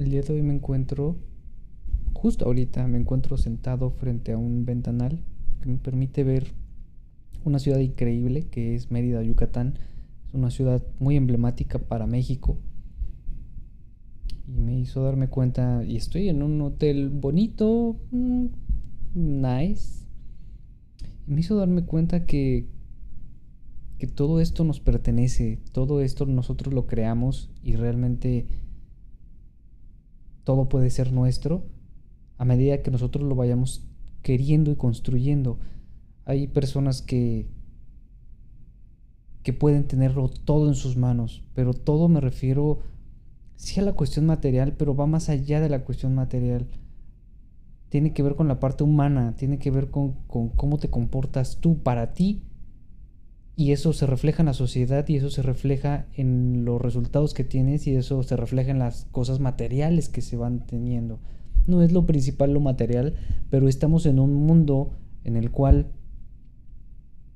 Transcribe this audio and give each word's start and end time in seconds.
el 0.00 0.10
día 0.10 0.22
de 0.22 0.32
hoy 0.32 0.42
me 0.42 0.54
encuentro, 0.54 1.16
justo 2.14 2.46
ahorita 2.46 2.86
me 2.86 2.98
encuentro 2.98 3.36
sentado 3.36 3.90
frente 3.90 4.32
a 4.32 4.38
un 4.38 4.64
ventanal 4.64 5.20
que 5.60 5.68
me 5.68 5.76
permite 5.76 6.24
ver 6.24 6.54
una 7.44 7.58
ciudad 7.58 7.78
increíble 7.80 8.46
que 8.48 8.74
es 8.74 8.90
Mérida, 8.90 9.22
Yucatán. 9.22 9.78
Es 10.28 10.34
una 10.34 10.50
ciudad 10.50 10.82
muy 10.98 11.16
emblemática 11.16 11.78
para 11.78 12.06
México. 12.06 12.56
Y 14.48 14.58
me 14.58 14.78
hizo 14.78 15.02
darme 15.04 15.28
cuenta, 15.28 15.84
y 15.84 15.96
estoy 15.96 16.30
en 16.30 16.42
un 16.42 16.60
hotel 16.62 17.10
bonito, 17.10 17.96
mm, 18.10 18.46
nice. 19.14 20.06
Y 21.28 21.32
me 21.32 21.40
hizo 21.40 21.56
darme 21.56 21.84
cuenta 21.84 22.24
que, 22.24 22.66
que 23.98 24.06
todo 24.06 24.40
esto 24.40 24.64
nos 24.64 24.80
pertenece, 24.80 25.58
todo 25.72 26.00
esto 26.00 26.24
nosotros 26.24 26.72
lo 26.72 26.86
creamos 26.86 27.50
y 27.62 27.76
realmente 27.76 28.46
todo 30.44 30.68
puede 30.68 30.90
ser 30.90 31.12
nuestro 31.12 31.64
a 32.38 32.44
medida 32.44 32.82
que 32.82 32.90
nosotros 32.90 33.24
lo 33.24 33.34
vayamos 33.34 33.86
queriendo 34.22 34.70
y 34.70 34.76
construyendo. 34.76 35.58
Hay 36.24 36.46
personas 36.48 37.02
que 37.02 37.48
que 39.42 39.52
pueden 39.52 39.84
tenerlo 39.84 40.28
todo 40.28 40.68
en 40.68 40.74
sus 40.74 40.96
manos, 40.96 41.42
pero 41.54 41.72
todo 41.72 42.08
me 42.08 42.20
refiero 42.20 42.80
sí 43.56 43.80
a 43.80 43.82
la 43.82 43.94
cuestión 43.94 44.26
material, 44.26 44.74
pero 44.76 44.94
va 44.94 45.06
más 45.06 45.28
allá 45.28 45.60
de 45.60 45.68
la 45.68 45.84
cuestión 45.84 46.14
material. 46.14 46.66
Tiene 47.88 48.12
que 48.12 48.22
ver 48.22 48.36
con 48.36 48.48
la 48.48 48.60
parte 48.60 48.84
humana, 48.84 49.34
tiene 49.36 49.58
que 49.58 49.70
ver 49.70 49.90
con, 49.90 50.12
con 50.26 50.50
cómo 50.50 50.78
te 50.78 50.90
comportas 50.90 51.58
tú 51.60 51.82
para 51.82 52.12
ti 52.12 52.42
y 53.60 53.72
eso 53.72 53.92
se 53.92 54.06
refleja 54.06 54.40
en 54.40 54.46
la 54.46 54.54
sociedad 54.54 55.06
y 55.06 55.16
eso 55.16 55.28
se 55.28 55.42
refleja 55.42 56.06
en 56.14 56.64
los 56.64 56.80
resultados 56.80 57.34
que 57.34 57.44
tienes 57.44 57.86
y 57.86 57.94
eso 57.94 58.22
se 58.22 58.34
refleja 58.34 58.70
en 58.70 58.78
las 58.78 59.04
cosas 59.12 59.38
materiales 59.38 60.08
que 60.08 60.22
se 60.22 60.38
van 60.38 60.64
teniendo. 60.64 61.18
No 61.66 61.82
es 61.82 61.92
lo 61.92 62.06
principal 62.06 62.54
lo 62.54 62.60
material, 62.60 63.16
pero 63.50 63.68
estamos 63.68 64.06
en 64.06 64.18
un 64.18 64.32
mundo 64.32 64.92
en 65.24 65.36
el 65.36 65.50
cual 65.50 65.92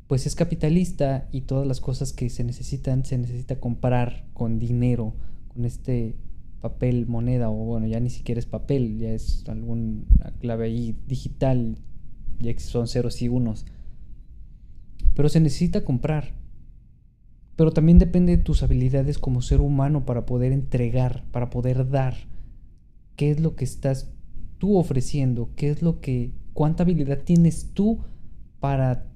pues 0.07 0.27
es 0.27 0.35
capitalista 0.35 1.29
y 1.31 1.43
todas 1.43 1.67
las 1.67 1.83
cosas 1.83 2.15
que 2.15 2.31
se 2.31 2.43
necesitan 2.43 3.05
se 3.05 3.19
necesita 3.19 3.61
comprar 3.61 4.25
con 4.33 4.59
dinero, 4.59 5.13
con 5.49 5.67
este 5.67 6.17
papel, 6.63 7.07
moneda 7.07 7.51
o 7.51 7.67
bueno, 7.67 7.87
ya 7.87 8.01
ni 8.01 8.09
siquiera 8.09 8.39
es 8.39 8.47
papel, 8.47 8.97
ya 8.97 9.13
es 9.13 9.45
alguna 9.47 10.07
clave 10.41 10.65
ahí 10.65 10.97
digital, 11.07 11.77
ya 12.41 12.59
son 12.59 12.89
ceros 12.89 13.21
y 13.21 13.29
unos. 13.29 13.67
Pero 15.15 15.29
se 15.29 15.41
necesita 15.41 15.85
comprar. 15.85 16.35
Pero 17.57 17.73
también 17.73 17.99
depende 17.99 18.37
de 18.37 18.43
tus 18.43 18.63
habilidades 18.63 19.19
como 19.19 19.43
ser 19.43 19.61
humano 19.61 20.05
para 20.05 20.27
poder 20.27 20.53
entregar, 20.53 21.25
para 21.31 21.51
poder 21.51 21.89
dar. 21.89 22.15
¿Qué 23.17 23.31
es 23.31 23.41
lo 23.41 23.55
que 23.55 23.65
estás 23.65 24.13
tú 24.59 24.77
ofreciendo? 24.77 25.51
¿Qué 25.55 25.71
es 25.71 25.83
lo 25.83 26.01
que 26.01 26.33
cuánta 26.53 26.83
habilidad 26.83 27.21
tienes 27.23 27.73
tú 27.75 28.01
para 28.59 29.07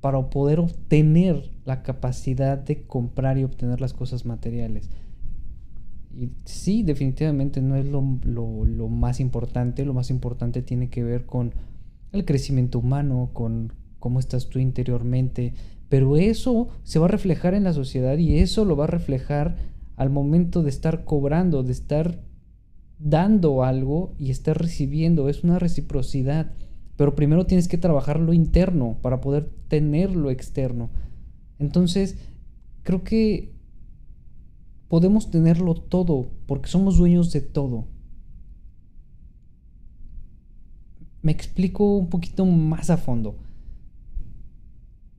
para 0.00 0.30
poder 0.30 0.60
obtener 0.60 1.50
la 1.64 1.82
capacidad 1.82 2.58
de 2.58 2.86
comprar 2.86 3.38
y 3.38 3.44
obtener 3.44 3.80
las 3.80 3.92
cosas 3.92 4.24
materiales. 4.24 4.90
Y 6.14 6.30
sí, 6.44 6.82
definitivamente 6.82 7.60
no 7.60 7.76
es 7.76 7.86
lo, 7.86 8.02
lo, 8.24 8.88
más 8.88 9.20
importante, 9.20 9.84
lo 9.84 9.94
más 9.94 10.10
importante 10.10 10.62
tiene 10.62 10.88
que 10.88 11.04
ver 11.04 11.26
con 11.26 11.52
el 12.12 12.24
crecimiento 12.24 12.78
humano, 12.78 13.30
con 13.32 13.72
cómo 13.98 14.20
estás 14.20 14.48
tú 14.48 14.58
interiormente, 14.58 15.54
pero 15.88 16.16
eso 16.16 16.68
se 16.82 16.98
va 16.98 17.06
a 17.06 17.10
reflejar 17.10 17.54
en 17.54 17.64
la 17.64 17.72
sociedad 17.72 18.18
y 18.18 18.38
eso 18.38 18.64
lo 18.64 18.76
va 18.76 18.84
a 18.84 18.88
reflejar 18.88 19.56
al 19.96 20.10
momento 20.10 20.62
de 20.62 20.70
estar 20.70 21.04
cobrando, 21.04 21.62
de 21.62 21.72
estar 21.72 22.22
dando 22.98 23.64
algo 23.64 24.14
y 24.18 24.30
estar 24.30 24.58
recibiendo, 24.58 25.28
es 25.28 25.44
una 25.44 25.58
reciprocidad. 25.58 26.52
Pero 26.96 27.14
primero 27.14 27.46
tienes 27.46 27.68
que 27.68 27.78
trabajar 27.78 28.18
lo 28.18 28.32
interno 28.32 28.98
para 29.02 29.20
poder 29.20 29.50
tener 29.68 30.14
lo 30.14 30.30
externo. 30.30 30.90
Entonces, 31.58 32.18
creo 32.82 33.04
que 33.04 33.54
podemos 34.88 35.30
tenerlo 35.30 35.74
todo 35.74 36.30
porque 36.46 36.68
somos 36.68 36.96
dueños 36.96 37.32
de 37.32 37.40
todo. 37.40 37.86
Me 41.22 41.32
explico 41.32 41.96
un 41.96 42.08
poquito 42.08 42.46
más 42.46 42.90
a 42.90 42.96
fondo. 42.96 43.36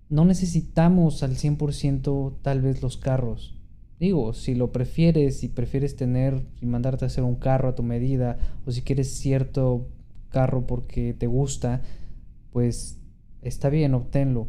No 0.10 0.26
necesitamos 0.26 1.22
al 1.22 1.36
100% 1.36 2.40
tal 2.42 2.62
vez 2.62 2.82
los 2.82 2.98
carros. 2.98 3.56
Digo, 4.00 4.34
si 4.34 4.56
lo 4.56 4.72
prefieres, 4.72 5.40
si 5.40 5.50
prefieres 5.50 5.96
tener 5.96 6.48
y 6.60 6.66
mandarte 6.66 7.06
a 7.06 7.08
hacer 7.08 7.24
un 7.24 7.36
carro 7.36 7.70
a 7.70 7.76
tu 7.76 7.84
medida, 7.84 8.40
o 8.66 8.72
si 8.72 8.82
quieres 8.82 9.10
cierto 9.10 9.88
carro 10.30 10.66
porque 10.66 11.14
te 11.14 11.28
gusta, 11.28 11.82
pues 12.52 13.00
está 13.44 13.70
bien, 13.70 13.94
obténlo. 13.94 14.48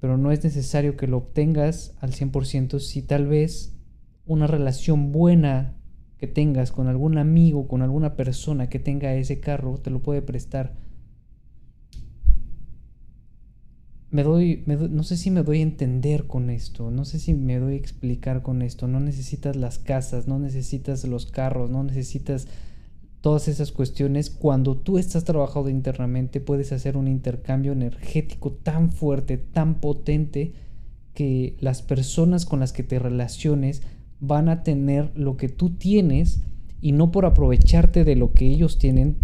Pero 0.00 0.16
no 0.16 0.32
es 0.32 0.42
necesario 0.42 0.96
que 0.96 1.06
lo 1.06 1.18
obtengas 1.18 1.94
al 2.00 2.12
100% 2.12 2.78
si 2.78 3.02
tal 3.02 3.26
vez 3.26 3.76
una 4.26 4.46
relación 4.46 5.12
buena 5.12 5.74
que 6.16 6.26
tengas 6.26 6.72
con 6.72 6.86
algún 6.86 7.18
amigo, 7.18 7.68
con 7.68 7.82
alguna 7.82 8.16
persona 8.16 8.70
que 8.70 8.78
tenga 8.78 9.14
ese 9.14 9.40
carro, 9.40 9.76
te 9.76 9.90
lo 9.90 10.00
puede 10.00 10.22
prestar. 10.22 10.72
Me 14.14 14.22
doy, 14.22 14.62
no 14.66 15.02
sé 15.02 15.16
si 15.16 15.32
me 15.32 15.42
doy 15.42 15.58
a 15.58 15.62
entender 15.62 16.28
con 16.28 16.48
esto, 16.48 16.92
no 16.92 17.04
sé 17.04 17.18
si 17.18 17.34
me 17.34 17.58
doy 17.58 17.72
a 17.72 17.78
explicar 17.78 18.42
con 18.42 18.62
esto. 18.62 18.86
No 18.86 19.00
necesitas 19.00 19.56
las 19.56 19.80
casas, 19.80 20.28
no 20.28 20.38
necesitas 20.38 21.02
los 21.02 21.26
carros, 21.26 21.68
no 21.68 21.82
necesitas 21.82 22.46
todas 23.20 23.48
esas 23.48 23.72
cuestiones, 23.72 24.30
cuando 24.30 24.76
tú 24.76 24.98
estás 24.98 25.24
trabajando 25.24 25.68
internamente 25.68 26.40
puedes 26.40 26.70
hacer 26.70 26.96
un 26.96 27.08
intercambio 27.08 27.72
energético 27.72 28.52
tan 28.52 28.92
fuerte, 28.92 29.36
tan 29.36 29.80
potente, 29.80 30.52
que 31.12 31.56
las 31.58 31.82
personas 31.82 32.46
con 32.46 32.60
las 32.60 32.72
que 32.72 32.84
te 32.84 33.00
relaciones 33.00 33.82
van 34.20 34.48
a 34.48 34.62
tener 34.62 35.10
lo 35.16 35.36
que 35.36 35.48
tú 35.48 35.70
tienes 35.70 36.44
y 36.80 36.92
no 36.92 37.10
por 37.10 37.26
aprovecharte 37.26 38.04
de 38.04 38.14
lo 38.14 38.32
que 38.32 38.46
ellos 38.48 38.78
tienen, 38.78 39.16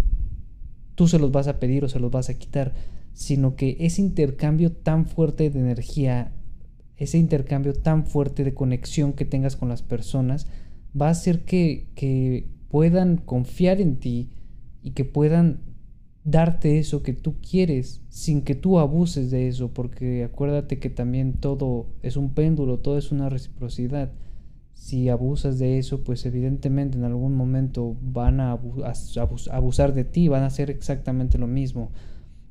tú 0.95 1.07
se 1.07 1.17
los 1.17 1.31
vas 1.31 1.47
a 1.47 1.59
pedir 1.61 1.85
o 1.85 1.87
se 1.87 2.01
los 2.01 2.11
vas 2.11 2.27
a 2.27 2.33
quitar, 2.33 2.73
sino 3.13 3.55
que 3.55 3.77
ese 3.79 4.01
intercambio 4.01 4.71
tan 4.71 5.05
fuerte 5.05 5.49
de 5.49 5.59
energía, 5.59 6.33
ese 6.97 7.17
intercambio 7.17 7.73
tan 7.73 8.05
fuerte 8.05 8.43
de 8.43 8.53
conexión 8.53 9.13
que 9.13 9.25
tengas 9.25 9.55
con 9.55 9.69
las 9.69 9.81
personas, 9.81 10.47
va 10.99 11.07
a 11.07 11.11
hacer 11.11 11.45
que, 11.45 11.87
que 11.95 12.47
puedan 12.69 13.17
confiar 13.17 13.81
en 13.81 13.97
ti 13.97 14.29
y 14.81 14.91
que 14.91 15.05
puedan 15.05 15.59
darte 16.23 16.77
eso 16.77 17.01
que 17.01 17.13
tú 17.13 17.35
quieres 17.41 18.01
sin 18.09 18.43
que 18.43 18.55
tú 18.55 18.79
abuses 18.79 19.31
de 19.31 19.47
eso, 19.47 19.73
porque 19.73 20.23
acuérdate 20.23 20.79
que 20.79 20.89
también 20.89 21.33
todo 21.33 21.87
es 22.03 22.17
un 22.17 22.33
péndulo, 22.33 22.79
todo 22.79 22.97
es 22.97 23.11
una 23.11 23.29
reciprocidad. 23.29 24.11
Si 24.73 25.09
abusas 25.09 25.59
de 25.59 25.77
eso, 25.77 26.03
pues 26.03 26.25
evidentemente 26.25 26.97
en 26.97 27.03
algún 27.03 27.35
momento 27.35 27.97
van 28.01 28.39
a 28.39 28.51
abusar 29.51 29.93
de 29.93 30.03
ti, 30.03 30.27
van 30.27 30.43
a 30.43 30.47
hacer 30.47 30.71
exactamente 30.71 31.37
lo 31.37 31.47
mismo. 31.47 31.91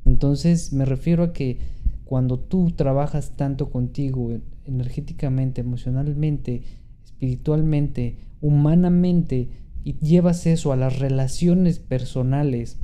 Entonces 0.04 0.72
me 0.72 0.84
refiero 0.84 1.22
a 1.22 1.32
que 1.32 1.58
cuando 2.04 2.38
tú 2.38 2.72
trabajas 2.72 3.36
tanto 3.36 3.70
contigo 3.70 4.30
energéticamente, 4.64 5.60
emocionalmente, 5.60 6.62
espiritualmente, 7.04 8.18
humanamente, 8.40 9.48
y 9.84 9.98
llevas 9.98 10.46
eso 10.46 10.72
a 10.72 10.76
las 10.76 10.98
relaciones 10.98 11.78
personales 11.78 12.78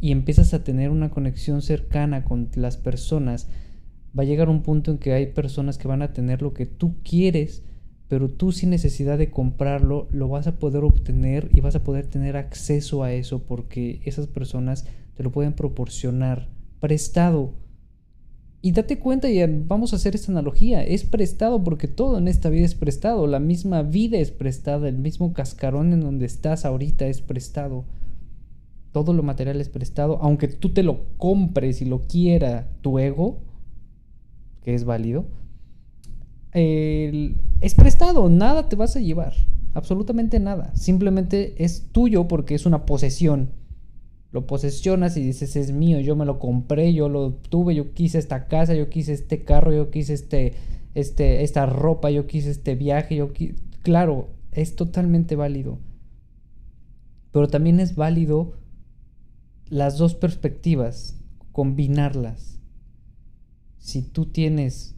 y 0.00 0.12
empiezas 0.12 0.54
a 0.54 0.64
tener 0.64 0.90
una 0.90 1.10
conexión 1.10 1.62
cercana 1.62 2.24
con 2.24 2.48
las 2.54 2.76
personas, 2.76 3.48
va 4.18 4.22
a 4.22 4.26
llegar 4.26 4.48
un 4.48 4.62
punto 4.62 4.90
en 4.90 4.98
que 4.98 5.12
hay 5.12 5.26
personas 5.26 5.78
que 5.78 5.88
van 5.88 6.02
a 6.02 6.12
tener 6.12 6.42
lo 6.42 6.54
que 6.54 6.66
tú 6.66 6.96
quieres, 7.04 7.62
pero 8.10 8.28
tú 8.28 8.50
sin 8.50 8.70
necesidad 8.70 9.18
de 9.18 9.30
comprarlo 9.30 10.08
lo 10.10 10.28
vas 10.28 10.48
a 10.48 10.58
poder 10.58 10.82
obtener 10.82 11.48
y 11.54 11.60
vas 11.60 11.76
a 11.76 11.84
poder 11.84 12.08
tener 12.08 12.36
acceso 12.36 13.04
a 13.04 13.12
eso 13.12 13.44
porque 13.44 14.00
esas 14.04 14.26
personas 14.26 14.84
te 15.16 15.22
lo 15.22 15.30
pueden 15.30 15.52
proporcionar 15.52 16.48
prestado. 16.80 17.52
Y 18.62 18.72
date 18.72 18.98
cuenta, 18.98 19.30
y 19.30 19.40
vamos 19.64 19.92
a 19.92 19.96
hacer 19.96 20.16
esta 20.16 20.32
analogía, 20.32 20.82
es 20.82 21.04
prestado 21.04 21.62
porque 21.62 21.86
todo 21.86 22.18
en 22.18 22.26
esta 22.26 22.50
vida 22.50 22.64
es 22.64 22.74
prestado, 22.74 23.28
la 23.28 23.38
misma 23.38 23.84
vida 23.84 24.18
es 24.18 24.32
prestada, 24.32 24.88
el 24.88 24.98
mismo 24.98 25.32
cascarón 25.32 25.92
en 25.92 26.00
donde 26.00 26.26
estás 26.26 26.64
ahorita 26.64 27.06
es 27.06 27.20
prestado, 27.20 27.84
todo 28.90 29.12
lo 29.12 29.22
material 29.22 29.60
es 29.60 29.68
prestado, 29.68 30.18
aunque 30.20 30.48
tú 30.48 30.70
te 30.70 30.82
lo 30.82 31.04
compres 31.16 31.80
y 31.80 31.84
lo 31.84 32.08
quiera 32.08 32.66
tu 32.80 32.98
ego, 32.98 33.38
que 34.64 34.74
es 34.74 34.82
válido, 34.82 35.26
es 36.52 37.74
prestado, 37.74 38.28
nada 38.28 38.68
te 38.68 38.76
vas 38.76 38.96
a 38.96 39.00
llevar, 39.00 39.34
absolutamente 39.74 40.40
nada, 40.40 40.74
simplemente 40.74 41.62
es 41.62 41.88
tuyo 41.92 42.28
porque 42.28 42.54
es 42.54 42.66
una 42.66 42.86
posesión 42.86 43.50
lo 44.32 44.46
posesionas 44.46 45.16
y 45.16 45.22
dices 45.22 45.56
es 45.56 45.72
mío, 45.72 45.98
yo 46.00 46.14
me 46.14 46.24
lo 46.24 46.38
compré, 46.38 46.94
yo 46.94 47.08
lo 47.08 47.32
tuve, 47.34 47.74
yo 47.74 47.92
quise 47.92 48.18
esta 48.18 48.46
casa, 48.46 48.74
yo 48.74 48.88
quise 48.88 49.12
este 49.12 49.44
carro, 49.44 49.72
yo 49.72 49.90
quise 49.90 50.14
este, 50.14 50.54
este, 50.94 51.42
esta 51.42 51.66
ropa, 51.66 52.10
yo 52.10 52.26
quise 52.26 52.50
este 52.50 52.76
viaje, 52.76 53.16
yo 53.16 53.32
claro, 53.82 54.28
es 54.52 54.76
totalmente 54.76 55.34
válido. 55.34 55.78
Pero 57.32 57.48
también 57.48 57.80
es 57.80 57.96
válido 57.96 58.52
las 59.68 59.98
dos 59.98 60.14
perspectivas, 60.14 61.20
combinarlas. 61.50 62.60
Si 63.78 64.02
tú 64.02 64.26
tienes 64.26 64.96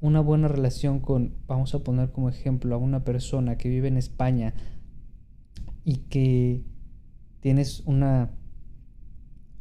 una 0.00 0.20
buena 0.20 0.48
relación 0.48 1.00
con, 1.00 1.34
vamos 1.46 1.74
a 1.74 1.80
poner 1.80 2.12
como 2.12 2.28
ejemplo, 2.28 2.74
a 2.74 2.78
una 2.78 3.04
persona 3.04 3.58
que 3.58 3.68
vive 3.68 3.88
en 3.88 3.96
España 3.96 4.54
y 5.84 5.96
que 6.08 6.62
tienes 7.40 7.80
una, 7.86 8.30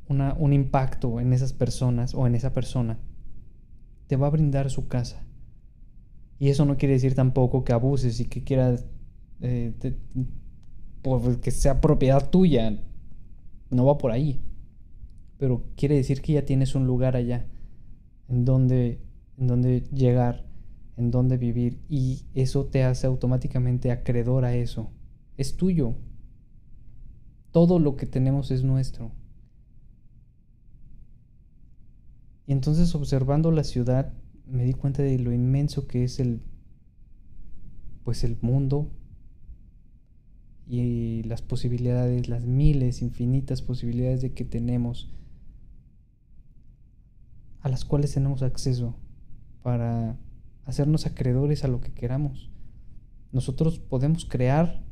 una, 0.08 0.34
un 0.38 0.54
impacto 0.54 1.20
en 1.20 1.34
esas 1.34 1.54
personas 1.54 2.14
o 2.14 2.28
en 2.28 2.36
esa 2.36 2.54
persona, 2.54 3.00
te 4.08 4.16
va 4.16 4.28
a 4.28 4.32
brindar 4.32 4.70
su 4.70 4.88
casa. 4.88 5.26
Y 6.40 6.50
eso 6.50 6.66
no 6.66 6.78
quiere 6.78 6.94
decir 6.94 7.16
tampoco 7.16 7.64
que 7.64 7.74
abuses 7.74 8.20
y 8.20 8.26
que 8.26 8.44
quieras 8.44 8.86
eh, 9.42 9.74
que 11.42 11.52
sea 11.52 11.82
propiedad 11.82 12.30
tuya. 12.30 12.80
No 13.70 13.86
va 13.86 13.98
por 13.98 14.12
ahí. 14.12 14.42
Pero 15.38 15.64
quiere 15.76 15.96
decir 15.96 16.22
que 16.22 16.34
ya 16.34 16.46
tienes 16.46 16.76
un 16.76 16.86
lugar 16.86 17.16
allá 17.16 17.48
en 18.28 18.46
donde, 18.46 19.00
en 19.38 19.48
donde 19.48 19.82
llegar, 19.94 20.46
en 20.98 21.12
donde 21.12 21.38
vivir. 21.38 21.80
Y 21.88 22.24
eso 22.34 22.66
te 22.66 22.84
hace 22.84 23.08
automáticamente 23.08 23.92
acreedor 23.92 24.46
a 24.46 24.56
eso. 24.56 24.92
Es 25.38 25.56
tuyo. 25.56 25.96
Todo 27.52 27.80
lo 27.80 27.96
que 27.96 28.06
tenemos 28.06 28.52
es 28.52 28.64
nuestro. 28.64 29.12
Y 32.46 32.54
entonces 32.54 32.94
observando 32.96 33.52
la 33.52 33.64
ciudad 33.64 34.14
me 34.46 34.64
di 34.64 34.74
cuenta 34.74 35.04
de 35.04 35.20
lo 35.20 35.34
inmenso 35.34 35.88
que 35.88 36.04
es 36.04 36.20
el 36.20 36.42
pues 38.06 38.24
el 38.24 38.38
mundo 38.40 38.90
y 40.66 41.24
las 41.24 41.42
posibilidades, 41.42 42.30
las 42.30 42.46
miles, 42.46 43.02
infinitas 43.02 43.62
posibilidades 43.62 44.22
de 44.22 44.34
que 44.34 44.46
tenemos 44.46 45.14
a 47.60 47.68
las 47.68 47.84
cuales 47.84 48.14
tenemos 48.14 48.44
acceso 48.44 48.96
para 49.62 50.18
hacernos 50.66 51.06
acreedores 51.06 51.64
a 51.64 51.68
lo 51.68 51.82
que 51.82 51.94
queramos. 51.94 52.52
Nosotros 53.32 53.80
podemos 53.80 54.26
crear 54.26 54.84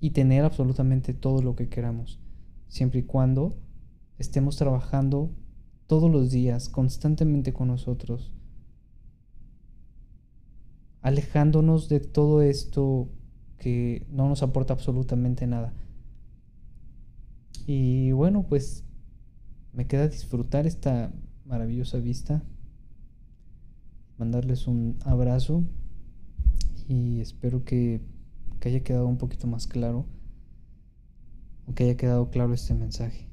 y 0.00 0.10
tener 0.10 0.44
absolutamente 0.44 1.14
todo 1.14 1.42
lo 1.42 1.54
que 1.54 1.68
queramos, 1.68 2.20
siempre 2.68 3.00
y 3.00 3.04
cuando 3.04 3.56
estemos 4.18 4.56
trabajando 4.56 5.30
todos 5.86 6.10
los 6.10 6.30
días, 6.30 6.68
constantemente 6.68 7.52
con 7.52 7.68
nosotros, 7.68 8.32
alejándonos 11.02 11.88
de 11.88 12.00
todo 12.00 12.42
esto 12.42 13.10
que 13.58 14.06
no 14.10 14.28
nos 14.28 14.42
aporta 14.42 14.72
absolutamente 14.72 15.46
nada. 15.46 15.72
Y 17.66 18.12
bueno, 18.12 18.44
pues 18.48 18.84
me 19.72 19.86
queda 19.86 20.08
disfrutar 20.08 20.66
esta 20.66 21.12
maravillosa 21.44 21.98
vista, 21.98 22.42
mandarles 24.22 24.68
un 24.68 24.98
abrazo 25.04 25.64
y 26.86 27.20
espero 27.20 27.64
que, 27.64 28.00
que 28.60 28.68
haya 28.68 28.84
quedado 28.84 29.08
un 29.08 29.18
poquito 29.18 29.48
más 29.48 29.66
claro 29.66 30.06
o 31.66 31.74
que 31.74 31.82
haya 31.82 31.96
quedado 31.96 32.30
claro 32.30 32.54
este 32.54 32.72
mensaje. 32.72 33.31